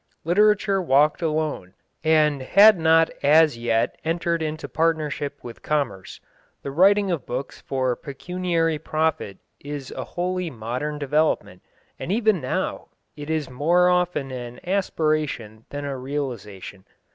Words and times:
Literature 0.23 0.81
walked 0.81 1.21
alone, 1.21 1.75
and 2.03 2.41
had 2.41 2.79
not 2.79 3.11
as 3.21 3.55
yet 3.59 3.95
entered 4.03 4.41
into 4.41 4.67
partnership 4.67 5.37
with 5.43 5.61
commerce. 5.61 6.19
The 6.63 6.71
writing 6.71 7.11
of 7.11 7.27
books 7.27 7.61
for 7.61 7.95
pecuniary 7.95 8.79
profit 8.79 9.37
is 9.63 9.91
a 9.91 10.03
wholly 10.03 10.49
modern 10.49 10.97
development, 10.97 11.61
and 11.99 12.11
even 12.11 12.41
now 12.41 12.87
it 13.15 13.29
is 13.29 13.47
more 13.47 13.89
often 13.89 14.31
an 14.31 14.59
aspiration 14.67 15.65
than 15.69 15.85
a 15.85 15.95
realisation. 15.95 16.83